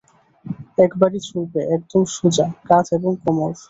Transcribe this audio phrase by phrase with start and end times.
[0.85, 3.55] একবারেই ছুঁড়বে, একদম সোজা, কাধ এবং কোমড়।